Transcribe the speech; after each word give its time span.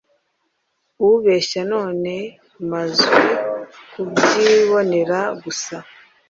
ukubeshya 1.01 1.61
none 1.73 2.11
mazw 2.69 3.05
kubyibonera 3.91 5.19
gusa 5.43 5.75